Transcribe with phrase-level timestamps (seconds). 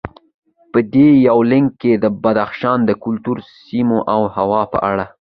[0.71, 5.05] په دې یونلیک کې د بدخشان د کلتور، سیمو او هوا په اړه